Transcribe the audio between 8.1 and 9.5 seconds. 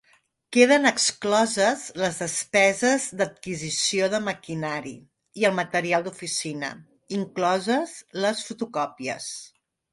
les fotocòpies.